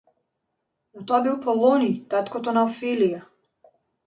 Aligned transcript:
Но, 0.93 0.99
тоа 1.09 1.19
бил 1.27 1.37
Полониј, 1.43 1.93
таткото 2.15 2.57
на 2.57 2.65
Офелија. 2.71 3.23